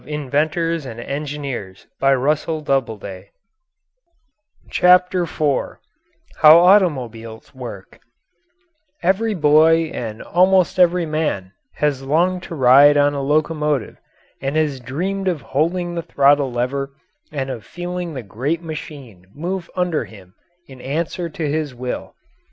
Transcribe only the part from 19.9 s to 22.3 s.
him in answer to his will.